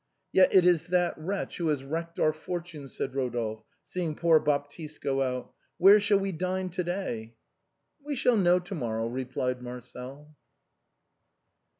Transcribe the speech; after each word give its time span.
"Yet 0.33 0.51
it 0.51 0.65
is 0.65 0.87
that 0.87 1.15
wretch 1.15 1.57
who 1.57 1.67
has 1.67 1.83
wrecked 1.83 2.17
our 2.17 2.33
fortunes," 2.33 2.91
said 2.97 3.13
Rodolphe, 3.13 3.63
seeing 3.83 4.15
poor 4.15 4.39
Baptiste 4.39 4.99
go 4.99 5.21
out." 5.21 5.53
.Where 5.77 5.99
shall 5.99 6.17
we 6.17 6.31
dine 6.31 6.69
to 6.69 6.83
day?"" 6.83 7.35
We 8.03 8.15
shall 8.15 8.35
know 8.35 8.57
to 8.57 8.73
morrow," 8.73 9.05
replied 9.05 9.61
Marcel. 9.61 10.35